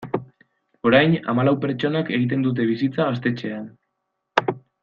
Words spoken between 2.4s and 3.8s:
dute bizitza gaztetxean.